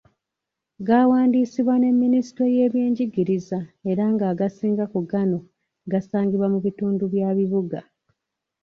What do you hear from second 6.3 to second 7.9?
mu bitundu bya bibuga.